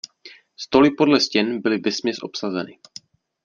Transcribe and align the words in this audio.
Stoly 0.55 0.91
podle 0.91 1.19
stěn 1.21 1.61
byly 1.61 1.77
vesměs 1.77 2.17
obsazeny. 2.21 2.79